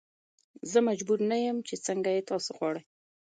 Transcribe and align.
زه 0.71 0.77
مجبور 0.89 1.19
نه 1.31 1.37
یم 1.45 1.57
چې 1.67 1.75
څنګه 1.85 2.09
یې 2.15 2.27
تاسو 2.29 2.49
غواړئ. 2.57 2.83